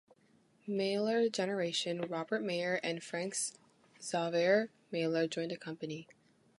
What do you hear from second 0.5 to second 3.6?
Meiller-Generation, Robert Meyer and Franz